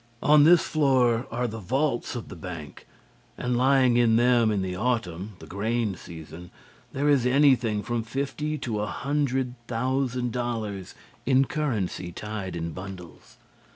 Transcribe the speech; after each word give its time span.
On 0.23 0.45
this 0.45 0.63
floor 0.63 1.27
are 1.29 1.45
the 1.47 1.59
vaults 1.59 2.15
of 2.15 2.29
the 2.29 2.35
bank, 2.35 2.87
and 3.37 3.55
lying 3.55 3.97
in 3.97 4.15
them 4.15 4.49
in 4.49 4.63
the 4.63 4.75
autumn 4.75 5.35
the 5.37 5.45
grain 5.45 5.93
season 5.93 6.49
there 6.91 7.07
is 7.07 7.27
anything 7.27 7.83
from 7.83 8.01
fifty 8.01 8.57
to 8.57 8.79
a 8.79 8.87
hundred 8.87 9.53
thousand 9.67 10.31
dollars 10.31 10.95
in 11.27 11.45
currency 11.45 12.11
tied 12.11 12.55
in 12.55 12.71
bundles. 12.71 13.37